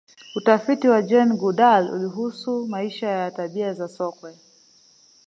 utafiti 0.35 0.87
wa 0.87 1.01
jane 1.01 1.35
goodal 1.35 1.91
ulihusu 1.93 2.67
maisha 2.67 3.17
na 3.17 3.31
tabia 3.31 3.73
za 3.73 3.87
sokwe 3.87 4.37